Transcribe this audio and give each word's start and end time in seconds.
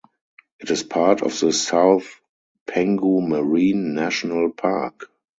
It 0.59 0.71
is 0.71 0.81
part 0.81 1.21
of 1.21 1.39
the 1.39 1.53
South 1.53 2.21
Penghu 2.67 3.21
Marine 3.21 3.93
National 3.93 4.49
Park. 4.51 5.11